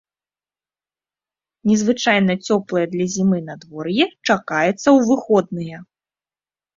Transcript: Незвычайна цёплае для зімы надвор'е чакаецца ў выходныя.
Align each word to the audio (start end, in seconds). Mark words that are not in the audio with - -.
Незвычайна 1.71 2.33
цёплае 2.47 2.85
для 2.93 3.05
зімы 3.15 3.37
надвор'е 3.49 4.05
чакаецца 4.27 4.71
ў 4.95 4.97
выходныя. 5.11 5.77